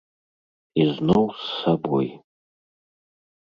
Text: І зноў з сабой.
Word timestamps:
І 0.83 0.85
зноў 0.95 1.23
з 1.43 1.51
сабой. 1.59 2.09